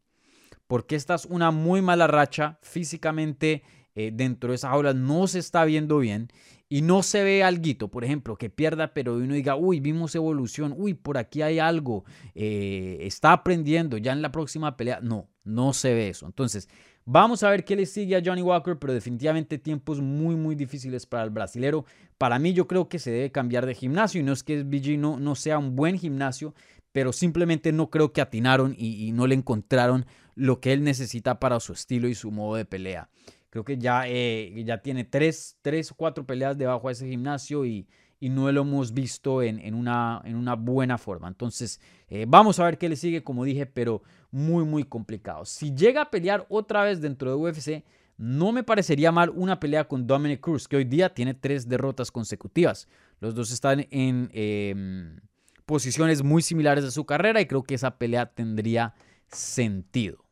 Porque 0.68 0.98
esta 0.98 1.16
es 1.16 1.24
una 1.24 1.52
muy 1.52 1.82
mala 1.82 2.08
racha 2.08 2.60
físicamente 2.62 3.64
eh, 3.96 4.12
dentro 4.14 4.50
de 4.50 4.56
esa 4.56 4.70
jaula. 4.70 4.94
No 4.94 5.28
se 5.28 5.40
está 5.40 5.64
viendo 5.64 6.00
bien 6.00 6.28
y 6.70 6.82
no 6.82 7.02
se 7.02 7.24
ve 7.24 7.44
algo, 7.44 7.88
por 7.90 8.04
ejemplo, 8.04 8.38
que 8.38 8.50
pierda, 8.50 8.94
pero 8.94 9.16
uno 9.16 9.34
diga, 9.34 9.56
uy, 9.56 9.80
vimos 9.80 10.16
evolución, 10.16 10.74
uy, 10.78 10.94
por 10.94 11.18
aquí 11.18 11.42
hay 11.42 11.60
algo, 11.60 12.04
eh, 12.36 12.98
está 13.02 13.32
aprendiendo 13.32 13.98
ya 13.98 14.12
en 14.12 14.22
la 14.22 14.32
próxima 14.32 14.76
pelea. 14.76 15.00
No, 15.02 15.30
no 15.46 15.72
se 15.74 15.94
ve 15.94 16.10
eso. 16.10 16.26
Entonces, 16.26 16.68
vamos 17.06 17.44
a 17.44 17.50
ver 17.50 17.64
qué 17.64 17.78
le 17.78 17.86
sigue 17.86 18.18
a 18.18 18.22
Johnny 18.24 18.42
Walker, 18.42 18.78
pero 18.78 18.94
definitivamente 18.94 19.58
tiempos 19.58 20.02
muy, 20.02 20.36
muy 20.36 20.56
difíciles 20.56 21.06
para 21.06 21.24
el 21.24 21.30
brasilero. 21.30 21.86
Para 22.18 22.38
mí, 22.38 22.54
yo 22.54 22.68
creo 22.68 22.90
que 22.90 23.00
se 23.00 23.12
debe 23.12 23.32
cambiar 23.32 23.66
de 23.66 23.74
gimnasio 23.74 24.20
y 24.20 24.24
no 24.24 24.34
es 24.34 24.44
que 24.44 24.64
BG 24.64 25.00
no, 25.00 25.20
no 25.20 25.36
sea 25.36 25.58
un 25.60 25.76
buen 25.76 25.98
gimnasio, 25.98 26.54
pero 26.92 27.14
simplemente 27.14 27.72
no 27.72 27.90
creo 27.90 28.12
que 28.12 28.22
atinaron 28.22 28.76
y, 28.78 29.08
y 29.08 29.14
no 29.14 29.26
le 29.26 29.36
encontraron 29.36 30.06
lo 30.36 30.60
que 30.60 30.74
él 30.74 30.84
necesita 30.84 31.40
para 31.40 31.60
su 31.62 31.74
estilo 31.74 32.10
y 32.10 32.16
su 32.16 32.30
modo 32.32 32.56
de 32.56 32.66
pelea. 32.66 33.10
Creo 33.50 33.64
que 33.64 33.78
ya, 33.78 34.04
eh, 34.08 34.64
ya 34.66 34.82
tiene 34.82 35.04
tres, 35.04 35.58
tres 35.62 35.92
o 35.92 35.96
cuatro 35.96 36.26
peleas 36.26 36.58
debajo 36.58 36.88
de 36.88 36.94
ese 36.94 37.08
gimnasio 37.08 37.66
y, 37.66 37.88
y 38.20 38.30
no 38.30 38.52
lo 38.52 38.62
hemos 38.62 38.94
visto 38.94 39.42
en, 39.42 39.60
en, 39.60 39.74
una, 39.74 40.22
en 40.26 40.36
una 40.36 40.56
buena 40.56 40.98
forma. 40.98 41.28
Entonces, 41.28 41.80
eh, 42.10 42.26
vamos 42.28 42.60
a 42.60 42.66
ver 42.66 42.78
qué 42.78 42.90
le 42.90 42.96
sigue, 42.96 43.24
como 43.24 43.44
dije, 43.44 43.66
pero 43.66 44.02
muy, 44.32 44.66
muy 44.66 44.84
complicado. 44.84 45.46
Si 45.46 45.74
llega 45.74 46.04
a 46.04 46.12
pelear 46.12 46.46
otra 46.50 46.84
vez 46.84 47.02
dentro 47.02 47.30
de 47.30 47.36
UFC, 47.36 47.84
no 48.18 48.52
me 48.52 48.64
parecería 48.64 49.12
mal 49.12 49.30
una 49.30 49.60
pelea 49.60 49.88
con 49.88 50.08
Dominic 50.08 50.42
Cruz, 50.42 50.68
que 50.68 50.78
hoy 50.78 50.86
día 50.86 51.14
tiene 51.14 51.36
tres 51.36 51.70
derrotas 51.70 52.12
consecutivas. 52.12 52.88
Los 53.20 53.36
dos 53.36 53.52
están 53.52 53.88
en 53.92 54.30
em, 54.34 55.20
posiciones 55.66 56.24
muy 56.24 56.42
similares 56.42 56.84
de 56.84 56.92
su 56.92 57.06
carrera 57.06 57.42
y 57.42 57.46
creo 57.46 57.64
que 57.64 57.76
esa 57.76 57.98
pelea 57.98 58.26
tendría 58.34 58.96
sentido. 59.28 60.27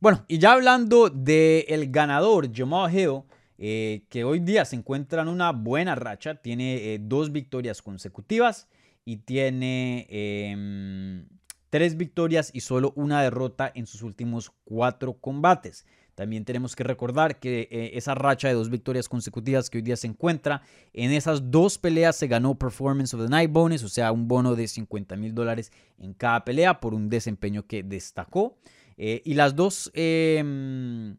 Bueno, 0.00 0.24
y 0.28 0.38
ya 0.38 0.52
hablando 0.52 1.10
del 1.10 1.90
ganador, 1.90 2.54
Jamal 2.54 2.96
Hill, 2.96 3.22
eh, 3.58 4.04
que 4.08 4.22
hoy 4.22 4.38
día 4.38 4.64
se 4.64 4.76
encuentra 4.76 5.22
en 5.22 5.28
una 5.28 5.50
buena 5.50 5.96
racha, 5.96 6.36
tiene 6.36 6.94
eh, 6.94 6.98
dos 7.02 7.32
victorias 7.32 7.82
consecutivas 7.82 8.68
y 9.04 9.16
tiene 9.16 10.06
em, 10.08 11.26
tres 11.68 11.96
victorias 11.96 12.50
y 12.54 12.60
solo 12.60 12.92
una 12.94 13.20
derrota 13.22 13.72
en 13.74 13.88
sus 13.88 14.02
últimos 14.02 14.52
cuatro 14.62 15.14
combates. 15.14 15.84
También 16.14 16.44
tenemos 16.44 16.76
que 16.76 16.84
recordar 16.84 17.40
que 17.40 17.66
eh, 17.68 17.90
esa 17.94 18.14
racha 18.14 18.46
de 18.46 18.54
dos 18.54 18.70
victorias 18.70 19.08
consecutivas 19.08 19.68
que 19.68 19.78
hoy 19.78 19.82
día 19.82 19.96
se 19.96 20.06
encuentra, 20.06 20.62
en 20.92 21.10
esas 21.10 21.50
dos 21.50 21.76
peleas 21.76 22.14
se 22.14 22.28
ganó 22.28 22.56
Performance 22.56 23.14
of 23.14 23.22
the 23.22 23.28
Night 23.28 23.50
Bonus, 23.50 23.82
o 23.82 23.88
sea, 23.88 24.12
un 24.12 24.28
bono 24.28 24.54
de 24.54 24.68
50 24.68 25.16
mil 25.16 25.34
dólares 25.34 25.72
en 25.98 26.14
cada 26.14 26.44
pelea 26.44 26.78
por 26.78 26.94
un 26.94 27.08
desempeño 27.08 27.66
que 27.66 27.82
destacó. 27.82 28.56
Eh, 28.98 29.22
y 29.24 29.34
las 29.34 29.54
dos, 29.54 29.90
em, 29.94 31.16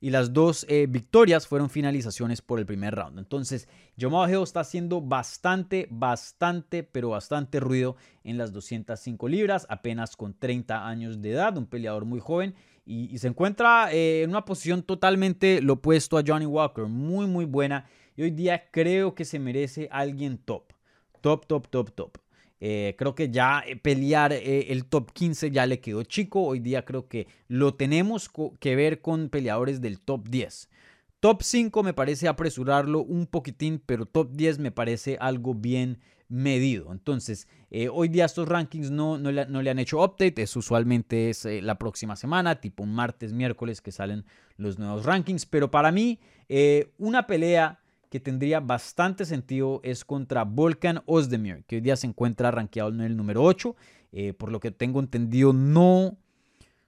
y 0.00 0.10
las 0.10 0.32
dos 0.34 0.66
eh, 0.68 0.86
victorias 0.88 1.46
fueron 1.46 1.70
finalizaciones 1.70 2.42
por 2.42 2.58
el 2.58 2.66
primer 2.66 2.94
round. 2.94 3.18
Entonces, 3.18 3.68
Jamal 3.98 4.30
Hill 4.30 4.42
está 4.42 4.60
haciendo 4.60 5.00
bastante, 5.00 5.88
bastante, 5.90 6.82
pero 6.82 7.10
bastante 7.10 7.58
ruido 7.58 7.96
en 8.22 8.36
las 8.36 8.52
205 8.52 9.28
libras, 9.28 9.66
apenas 9.70 10.14
con 10.14 10.34
30 10.34 10.86
años 10.86 11.22
de 11.22 11.30
edad, 11.30 11.56
un 11.56 11.66
peleador 11.66 12.04
muy 12.04 12.20
joven. 12.20 12.54
Y, 12.84 13.16
se 13.18 13.28
encuentra 13.28 13.92
eh, 13.92 14.24
en 14.24 14.30
una 14.30 14.44
posición 14.44 14.82
totalmente 14.82 15.62
lo 15.62 15.74
opuesto 15.74 16.18
a 16.18 16.24
Johnny 16.26 16.46
Walker, 16.46 16.86
muy, 16.86 17.26
muy 17.26 17.44
buena. 17.44 17.86
Y 18.16 18.22
hoy 18.22 18.30
día 18.32 18.70
creo 18.70 19.14
que 19.14 19.24
se 19.24 19.38
merece 19.38 19.88
alguien 19.90 20.36
top. 20.36 20.72
Top, 21.20 21.46
top, 21.46 21.68
top, 21.68 21.92
top. 21.92 22.18
Eh, 22.64 22.94
creo 22.96 23.16
que 23.16 23.28
ya 23.28 23.64
eh, 23.66 23.74
pelear 23.74 24.32
eh, 24.32 24.66
el 24.68 24.84
top 24.84 25.10
15 25.10 25.50
ya 25.50 25.66
le 25.66 25.80
quedó 25.80 26.04
chico. 26.04 26.42
Hoy 26.42 26.60
día 26.60 26.84
creo 26.84 27.08
que 27.08 27.26
lo 27.48 27.74
tenemos 27.74 28.30
que 28.60 28.76
ver 28.76 29.00
con 29.00 29.30
peleadores 29.30 29.80
del 29.80 29.98
top 29.98 30.28
10. 30.28 30.70
Top 31.18 31.42
5 31.42 31.82
me 31.82 31.92
parece 31.92 32.28
apresurarlo 32.28 33.02
un 33.02 33.26
poquitín, 33.26 33.82
pero 33.84 34.06
top 34.06 34.30
10 34.30 34.60
me 34.60 34.70
parece 34.70 35.18
algo 35.20 35.54
bien 35.54 35.98
medido. 36.28 36.92
Entonces, 36.92 37.48
hoy 37.92 38.08
día 38.08 38.26
estos 38.26 38.48
rankings 38.48 38.92
no, 38.92 39.18
no, 39.18 39.32
le, 39.32 39.70
han 39.70 39.78
hecho 39.80 40.02
update, 40.02 40.40
es 40.40 40.56
usualmente 40.56 41.30
es 41.30 41.44
la 41.44 41.78
próxima 41.78 42.14
semana, 42.16 42.60
tipo 42.60 42.86
martes, 42.86 43.32
miércoles 43.32 43.80
que 43.80 43.92
salen 43.92 44.24
los 44.56 44.78
nuevos 44.78 45.04
rankings, 45.04 45.46
pero 45.46 45.70
para 45.70 45.92
mí 45.92 46.20
una 46.98 47.26
pelea 47.26 47.81
que 48.12 48.20
tendría 48.20 48.60
bastante 48.60 49.24
sentido 49.24 49.80
es 49.82 50.04
contra 50.04 50.44
Volkan 50.44 51.02
Ozdemir, 51.06 51.64
que 51.64 51.76
hoy 51.76 51.80
día 51.80 51.96
se 51.96 52.06
encuentra 52.06 52.50
rankeado 52.50 52.90
en 52.90 53.00
el 53.00 53.16
número 53.16 53.42
8. 53.42 53.74
Eh, 54.12 54.34
por 54.34 54.52
lo 54.52 54.60
que 54.60 54.70
tengo 54.70 55.00
entendido, 55.00 55.54
no, 55.54 56.18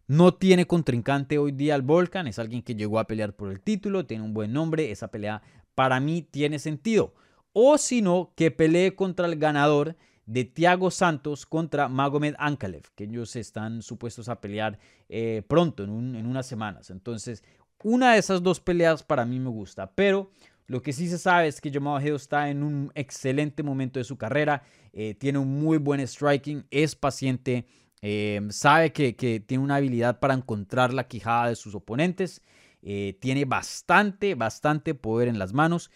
no 0.07 0.35
tiene 0.35 0.67
contrincante 0.67 1.39
hoy 1.39 1.53
día 1.53 1.77
al 1.77 1.81
Volkan. 1.81 2.27
Es 2.27 2.39
alguien 2.39 2.61
que 2.61 2.75
llegó 2.75 2.99
a 2.99 3.07
pelear 3.07 3.33
por 3.33 3.51
el 3.51 3.63
título, 3.63 4.05
tiene 4.05 4.23
un 4.23 4.35
buen 4.35 4.53
nombre. 4.53 4.91
Esa 4.91 5.09
pelea 5.09 5.41
para 5.75 5.99
mí 5.99 6.21
tiene 6.21 6.59
sentido. 6.59 7.15
O 7.55 7.79
si 7.79 8.03
no, 8.03 8.35
que 8.37 8.51
pelee 8.51 8.95
contra 8.95 9.25
el 9.25 9.39
ganador 9.39 9.97
de 10.27 10.45
Thiago 10.45 10.91
Santos 10.91 11.47
contra 11.47 11.89
Magomed 11.89 12.35
Ankalev, 12.37 12.83
que 12.95 13.05
ellos 13.05 13.35
están 13.35 13.81
supuestos 13.81 14.29
a 14.29 14.43
pelear 14.43 14.79
eh, 15.09 15.43
pronto, 15.49 15.85
en 15.85 16.27
unas 16.27 16.45
semanas. 16.45 16.91
Entonces, 16.91 17.43
una 17.83 18.13
de 18.13 18.19
esas 18.19 18.43
dos 18.43 18.61
peleas 18.61 19.03
para 19.03 19.25
mí 19.25 19.39
me 19.39 19.51
gusta, 19.51 19.91
pero 19.95 20.31
lo 20.67 20.83
que 20.83 20.93
sí 20.93 21.09
se 21.09 21.19
sabe 21.19 21.49
es 21.49 21.61
que 21.61 21.71
Jamal 21.71 22.05
Hill 22.05 22.15
está 22.15 22.49
en 22.49 22.63
un 22.63 22.91
excelente 22.95 23.63
momento 23.63 23.99
de 23.99 24.05
su 24.05 24.17
carrera, 24.17 24.63
eh, 24.93 25.15
tiene 25.15 25.39
un 25.39 25.61
muy 25.61 25.79
buen 25.79 26.01
striking, 26.01 26.65
es 26.71 26.97
paciente, 26.97 27.67
eh, 28.01 28.41
sabe 28.51 28.93
que, 28.93 29.13
tiene 29.47 29.63
una 29.63 29.77
habilidad 29.77 30.21
para 30.21 30.35
encontrar 30.35 30.95
la 30.95 31.07
quijada 31.07 31.49
de 31.49 31.57
sus 31.57 31.75
oponentes, 31.75 32.43
eh, 32.83 33.17
tiene 33.21 33.45
bastante, 33.45 34.35
bastante 34.35 34.95
poder 34.95 35.29
en 35.29 35.39
las 35.39 35.53
manos. 35.53 35.91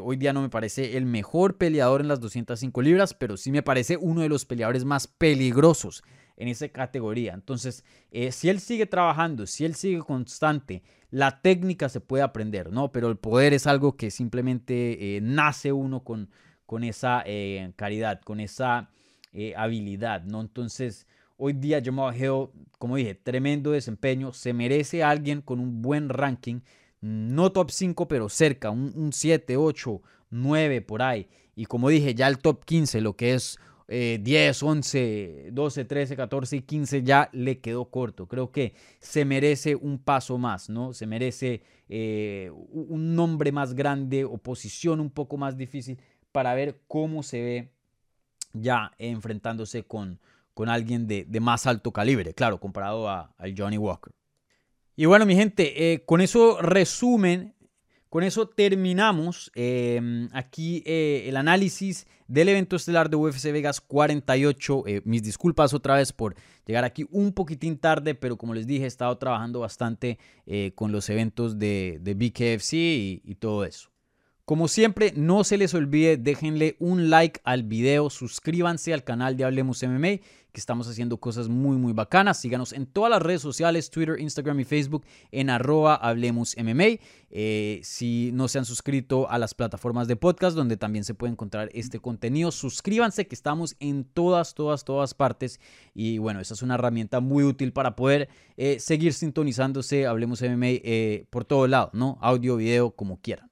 hoy 0.00 0.16
día 0.16 0.32
no 0.32 0.42
me 0.42 0.48
parece 0.48 0.96
el 0.96 1.06
mejor 1.06 1.56
peleador 1.58 2.02
en 2.02 2.08
las 2.08 2.20
205 2.20 2.82
libras, 2.82 3.14
pero 3.14 3.36
sí 3.36 3.50
me 3.50 3.64
parece 3.64 3.96
uno 3.96 4.20
de 4.20 4.28
los 4.28 4.46
peleadores 4.46 4.84
más 4.84 5.08
peligrosos 5.08 6.04
en 6.36 6.48
esa 6.48 6.68
categoría. 6.68 7.34
Entonces, 7.34 7.84
si 8.30 8.48
él 8.48 8.60
sigue 8.60 8.86
trabajando, 8.86 9.46
si 9.46 9.64
él 9.64 9.74
sigue 9.74 10.00
constante, 10.00 10.82
la 11.12 11.42
técnica 11.42 11.90
se 11.90 12.00
puede 12.00 12.24
aprender, 12.24 12.72
¿no? 12.72 12.90
Pero 12.90 13.08
el 13.08 13.18
poder 13.18 13.52
es 13.52 13.66
algo 13.66 13.96
que 13.96 14.10
simplemente 14.10 15.16
eh, 15.16 15.20
nace 15.20 15.70
uno 15.70 16.02
con, 16.02 16.30
con 16.64 16.84
esa 16.84 17.22
eh, 17.26 17.70
caridad, 17.76 18.22
con 18.22 18.40
esa 18.40 18.90
eh, 19.34 19.52
habilidad, 19.54 20.24
¿no? 20.24 20.40
Entonces, 20.40 21.06
hoy 21.36 21.52
día 21.52 21.82
Jamal 21.84 22.16
Hill, 22.16 22.48
como 22.78 22.96
dije, 22.96 23.14
tremendo 23.14 23.72
desempeño, 23.72 24.32
se 24.32 24.54
merece 24.54 25.04
alguien 25.04 25.42
con 25.42 25.60
un 25.60 25.82
buen 25.82 26.08
ranking, 26.08 26.60
no 27.02 27.52
top 27.52 27.70
5, 27.70 28.08
pero 28.08 28.30
cerca, 28.30 28.70
un 28.70 29.12
7, 29.12 29.58
8, 29.58 30.00
9 30.30 30.80
por 30.80 31.02
ahí. 31.02 31.28
Y 31.54 31.66
como 31.66 31.90
dije, 31.90 32.14
ya 32.14 32.26
el 32.26 32.38
top 32.38 32.64
15, 32.64 33.02
lo 33.02 33.16
que 33.16 33.34
es 33.34 33.58
10, 33.88 34.62
11, 34.62 35.48
12, 35.52 35.84
13, 35.84 36.16
14 36.16 36.56
y 36.56 36.62
15 36.62 37.02
ya 37.02 37.28
le 37.32 37.60
quedó 37.60 37.86
corto. 37.86 38.26
Creo 38.26 38.50
que 38.50 38.74
se 39.00 39.24
merece 39.24 39.74
un 39.74 39.98
paso 39.98 40.38
más, 40.38 40.70
¿no? 40.70 40.92
Se 40.92 41.06
merece 41.06 41.62
eh, 41.88 42.50
un 42.70 43.14
nombre 43.14 43.52
más 43.52 43.74
grande 43.74 44.24
o 44.24 44.38
posición 44.38 45.00
un 45.00 45.10
poco 45.10 45.36
más 45.36 45.56
difícil 45.56 45.98
para 46.32 46.54
ver 46.54 46.80
cómo 46.88 47.22
se 47.22 47.42
ve 47.42 47.72
ya 48.54 48.92
enfrentándose 48.98 49.84
con, 49.84 50.18
con 50.54 50.68
alguien 50.68 51.06
de, 51.06 51.26
más 51.40 51.66
alto 51.66 51.92
calibre, 51.92 52.34
claro, 52.34 52.58
comparado 52.58 53.08
a, 53.08 53.34
Johnny 53.56 53.78
Walker. 53.78 54.12
Y 54.96 55.06
bueno, 55.06 55.26
mi 55.26 55.34
gente, 55.34 55.92
eh, 55.92 56.04
con 56.04 56.20
eso 56.20 56.60
resumen 56.60 57.54
con 58.12 58.24
eso 58.24 58.46
terminamos 58.46 59.50
em, 59.54 60.28
aquí 60.34 60.82
eh, 60.84 61.24
el 61.28 61.38
análisis 61.38 62.06
del 62.28 62.50
evento 62.50 62.76
estelar 62.76 63.08
de 63.08 63.16
UFC 63.16 63.44
Vegas 63.52 63.80
48. 63.80 64.84
Eh, 64.86 65.00
mis 65.06 65.22
disculpas 65.22 65.72
otra 65.72 65.94
vez 65.94 66.12
por 66.12 66.36
llegar 66.66 66.84
aquí 66.84 67.06
un 67.10 67.32
poquitín 67.32 67.78
tarde, 67.78 68.14
pero 68.14 68.36
como 68.36 68.52
les 68.52 68.66
dije, 68.66 68.84
he 68.84 68.86
estado 68.86 69.16
trabajando 69.16 69.60
bastante 69.60 70.18
eh, 70.44 70.72
con 70.74 70.92
los 70.92 71.08
eventos 71.08 71.58
de, 71.58 72.00
BKFC 72.02 72.74
y 73.24 73.36
todo 73.40 73.64
eso. 73.64 73.88
Como 74.44 74.68
siempre, 74.68 75.14
no 75.16 75.44
se 75.44 75.56
les 75.56 75.72
olvide, 75.72 76.18
déjenle 76.18 76.76
un 76.80 77.08
like 77.08 77.40
al 77.44 77.62
video, 77.62 78.10
suscríbanse 78.10 78.92
al 78.92 79.04
canal 79.04 79.38
de 79.38 79.44
Hablemos 79.44 79.82
MMA 79.82 80.18
que 80.52 80.60
estamos 80.60 80.86
haciendo 80.88 81.16
cosas 81.16 81.48
muy, 81.48 81.76
muy 81.76 81.92
bacanas. 81.92 82.38
Síganos 82.38 82.72
en 82.72 82.86
todas 82.86 83.10
las 83.10 83.22
redes 83.22 83.40
sociales, 83.40 83.90
Twitter, 83.90 84.20
Instagram 84.20 84.60
y 84.60 84.64
Facebook, 84.64 85.04
en 85.30 85.50
arroba 85.50 86.00
MMA. 86.14 87.00
Eh, 87.30 87.80
si 87.82 88.30
no 88.34 88.48
se 88.48 88.58
han 88.58 88.64
suscrito 88.64 89.28
a 89.30 89.38
las 89.38 89.54
plataformas 89.54 90.08
de 90.08 90.16
podcast, 90.16 90.54
donde 90.54 90.76
también 90.76 91.04
se 91.04 91.14
puede 91.14 91.32
encontrar 91.32 91.70
este 91.72 91.98
contenido, 91.98 92.50
suscríbanse, 92.52 93.26
que 93.26 93.34
estamos 93.34 93.76
en 93.80 94.04
todas, 94.04 94.54
todas, 94.54 94.84
todas 94.84 95.14
partes. 95.14 95.58
Y 95.94 96.18
bueno, 96.18 96.40
esa 96.40 96.54
es 96.54 96.62
una 96.62 96.74
herramienta 96.74 97.20
muy 97.20 97.44
útil 97.44 97.72
para 97.72 97.96
poder 97.96 98.28
eh, 98.56 98.78
seguir 98.78 99.14
sintonizándose, 99.14 100.06
Hablemos 100.06 100.42
MMA, 100.42 100.66
eh, 100.66 101.26
por 101.30 101.44
todo 101.44 101.66
lado, 101.66 101.90
¿no? 101.94 102.18
Audio, 102.20 102.56
video, 102.56 102.90
como 102.90 103.20
quieran. 103.20 103.50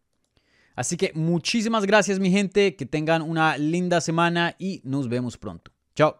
Así 0.77 0.97
que 0.97 1.13
muchísimas 1.15 1.85
gracias 1.85 2.19
mi 2.19 2.31
gente, 2.31 2.77
que 2.77 2.87
tengan 2.87 3.23
una 3.23 3.57
linda 3.59 4.01
semana 4.01 4.57
y 4.59 4.81
nos 4.85 5.09
vemos 5.09 5.37
pronto. 5.37 5.73
Chao. 5.95 6.20